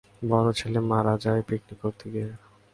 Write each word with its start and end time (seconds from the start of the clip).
বড় 0.21 0.49
ছেলে 0.59 0.79
মারা 0.91 1.13
যায় 1.23 1.41
পিকনিক 1.47 1.77
করতে 1.83 2.05
গিয়ে। 2.13 2.29